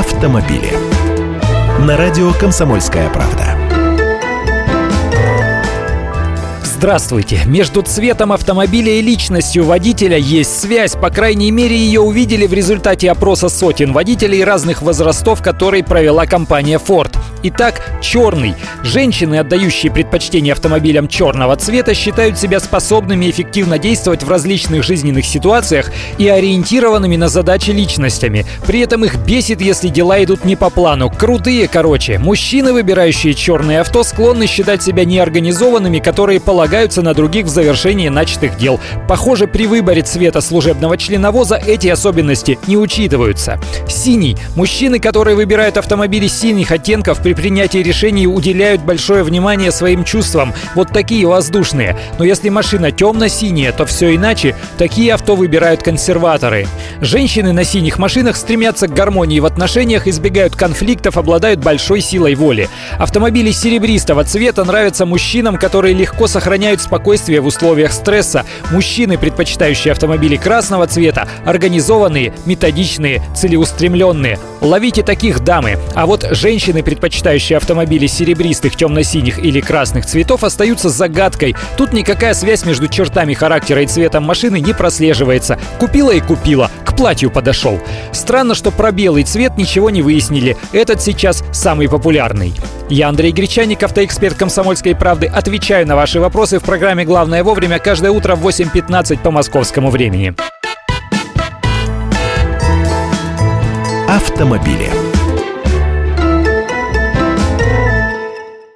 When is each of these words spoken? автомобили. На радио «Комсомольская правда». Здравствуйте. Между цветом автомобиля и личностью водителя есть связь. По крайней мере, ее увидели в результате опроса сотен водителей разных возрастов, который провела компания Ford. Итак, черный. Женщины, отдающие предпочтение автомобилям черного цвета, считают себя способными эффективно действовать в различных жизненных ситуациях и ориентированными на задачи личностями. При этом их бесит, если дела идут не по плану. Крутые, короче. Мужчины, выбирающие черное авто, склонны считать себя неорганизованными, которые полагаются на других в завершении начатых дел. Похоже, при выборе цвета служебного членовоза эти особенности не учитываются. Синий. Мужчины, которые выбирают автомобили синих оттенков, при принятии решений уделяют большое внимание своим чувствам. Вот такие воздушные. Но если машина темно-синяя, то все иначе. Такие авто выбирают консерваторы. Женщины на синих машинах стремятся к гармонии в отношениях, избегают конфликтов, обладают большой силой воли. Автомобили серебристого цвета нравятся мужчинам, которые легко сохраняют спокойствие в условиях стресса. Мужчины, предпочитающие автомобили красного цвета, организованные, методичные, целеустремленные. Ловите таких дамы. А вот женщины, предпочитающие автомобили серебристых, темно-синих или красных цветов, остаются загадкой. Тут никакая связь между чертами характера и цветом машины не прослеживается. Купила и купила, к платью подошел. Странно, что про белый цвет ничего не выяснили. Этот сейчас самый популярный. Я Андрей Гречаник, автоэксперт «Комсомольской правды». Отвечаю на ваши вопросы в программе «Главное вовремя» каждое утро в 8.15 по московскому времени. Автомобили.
автомобили. 0.00 0.72
На 1.80 1.98
радио 1.98 2.32
«Комсомольская 2.32 3.10
правда». 3.10 3.54
Здравствуйте. 6.64 7.42
Между 7.44 7.82
цветом 7.82 8.32
автомобиля 8.32 8.92
и 8.92 9.02
личностью 9.02 9.66
водителя 9.66 10.16
есть 10.16 10.58
связь. 10.58 10.96
По 10.96 11.10
крайней 11.10 11.50
мере, 11.50 11.76
ее 11.76 12.00
увидели 12.00 12.46
в 12.46 12.54
результате 12.54 13.10
опроса 13.10 13.50
сотен 13.50 13.92
водителей 13.92 14.42
разных 14.42 14.80
возрастов, 14.80 15.42
который 15.42 15.84
провела 15.84 16.24
компания 16.24 16.78
Ford. 16.78 17.14
Итак, 17.42 17.80
черный. 18.02 18.54
Женщины, 18.82 19.36
отдающие 19.36 19.90
предпочтение 19.90 20.52
автомобилям 20.52 21.08
черного 21.08 21.56
цвета, 21.56 21.94
считают 21.94 22.38
себя 22.38 22.60
способными 22.60 23.30
эффективно 23.30 23.78
действовать 23.78 24.22
в 24.22 24.28
различных 24.28 24.82
жизненных 24.82 25.24
ситуациях 25.24 25.90
и 26.18 26.28
ориентированными 26.28 27.16
на 27.16 27.28
задачи 27.28 27.70
личностями. 27.70 28.44
При 28.66 28.80
этом 28.80 29.06
их 29.06 29.16
бесит, 29.16 29.62
если 29.62 29.88
дела 29.88 30.22
идут 30.22 30.44
не 30.44 30.54
по 30.54 30.68
плану. 30.68 31.10
Крутые, 31.10 31.66
короче. 31.66 32.18
Мужчины, 32.18 32.74
выбирающие 32.74 33.32
черное 33.32 33.80
авто, 33.80 34.04
склонны 34.04 34.46
считать 34.46 34.82
себя 34.82 35.06
неорганизованными, 35.06 35.98
которые 35.98 36.40
полагаются 36.40 37.00
на 37.00 37.14
других 37.14 37.46
в 37.46 37.48
завершении 37.48 38.08
начатых 38.08 38.58
дел. 38.58 38.78
Похоже, 39.08 39.46
при 39.46 39.66
выборе 39.66 40.02
цвета 40.02 40.42
служебного 40.42 40.98
членовоза 40.98 41.56
эти 41.56 41.88
особенности 41.88 42.58
не 42.66 42.76
учитываются. 42.76 43.58
Синий. 43.88 44.36
Мужчины, 44.56 44.98
которые 44.98 45.36
выбирают 45.36 45.78
автомобили 45.78 46.26
синих 46.26 46.70
оттенков, 46.70 47.22
при 47.30 47.34
принятии 47.34 47.78
решений 47.78 48.26
уделяют 48.26 48.82
большое 48.82 49.22
внимание 49.22 49.70
своим 49.70 50.02
чувствам. 50.02 50.52
Вот 50.74 50.88
такие 50.88 51.28
воздушные. 51.28 51.96
Но 52.18 52.24
если 52.24 52.48
машина 52.48 52.90
темно-синяя, 52.90 53.70
то 53.70 53.86
все 53.86 54.16
иначе. 54.16 54.56
Такие 54.78 55.14
авто 55.14 55.36
выбирают 55.36 55.80
консерваторы. 55.80 56.66
Женщины 57.00 57.52
на 57.52 57.62
синих 57.62 57.98
машинах 57.98 58.34
стремятся 58.34 58.88
к 58.88 58.94
гармонии 58.94 59.38
в 59.38 59.46
отношениях, 59.46 60.08
избегают 60.08 60.56
конфликтов, 60.56 61.16
обладают 61.16 61.60
большой 61.60 62.00
силой 62.00 62.34
воли. 62.34 62.68
Автомобили 62.98 63.52
серебристого 63.52 64.24
цвета 64.24 64.64
нравятся 64.64 65.06
мужчинам, 65.06 65.56
которые 65.56 65.94
легко 65.94 66.26
сохраняют 66.26 66.80
спокойствие 66.80 67.40
в 67.40 67.46
условиях 67.46 67.92
стресса. 67.92 68.44
Мужчины, 68.72 69.18
предпочитающие 69.18 69.92
автомобили 69.92 70.34
красного 70.34 70.88
цвета, 70.88 71.28
организованные, 71.44 72.34
методичные, 72.44 73.22
целеустремленные. 73.36 74.36
Ловите 74.60 75.02
таких 75.02 75.40
дамы. 75.40 75.78
А 75.94 76.06
вот 76.06 76.26
женщины, 76.30 76.82
предпочитающие 76.82 77.56
автомобили 77.56 78.06
серебристых, 78.06 78.76
темно-синих 78.76 79.38
или 79.38 79.60
красных 79.60 80.06
цветов, 80.06 80.44
остаются 80.44 80.88
загадкой. 80.88 81.56
Тут 81.76 81.92
никакая 81.92 82.34
связь 82.34 82.64
между 82.64 82.88
чертами 82.88 83.34
характера 83.34 83.82
и 83.82 83.86
цветом 83.86 84.24
машины 84.24 84.60
не 84.60 84.74
прослеживается. 84.74 85.58
Купила 85.78 86.10
и 86.10 86.20
купила, 86.20 86.70
к 86.84 86.94
платью 86.96 87.30
подошел. 87.30 87.80
Странно, 88.12 88.54
что 88.54 88.70
про 88.70 88.92
белый 88.92 89.24
цвет 89.24 89.56
ничего 89.56 89.90
не 89.90 90.02
выяснили. 90.02 90.56
Этот 90.72 91.00
сейчас 91.00 91.42
самый 91.52 91.88
популярный. 91.88 92.52
Я 92.90 93.08
Андрей 93.08 93.32
Гречаник, 93.32 93.82
автоэксперт 93.82 94.36
«Комсомольской 94.36 94.96
правды». 94.96 95.26
Отвечаю 95.26 95.86
на 95.86 95.96
ваши 95.96 96.20
вопросы 96.20 96.58
в 96.58 96.64
программе 96.64 97.04
«Главное 97.04 97.44
вовремя» 97.44 97.78
каждое 97.78 98.10
утро 98.10 98.34
в 98.34 98.46
8.15 98.46 99.18
по 99.22 99.30
московскому 99.30 99.90
времени. 99.90 100.34
Автомобили. 104.20 105.09